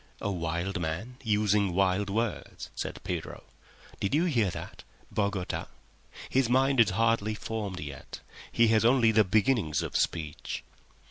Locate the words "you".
4.15-4.25